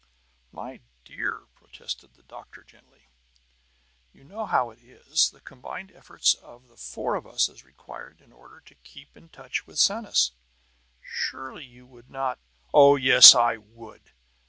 [0.51, 3.09] "My dear," protested the doctor gently,
[4.11, 8.19] "you know how it is: the combined efforts of the four of us is required
[8.19, 10.31] in order to keep in touch with Sanus.
[11.01, 12.39] Surely you would not"
[12.73, 14.11] "Oh, yes, I would!"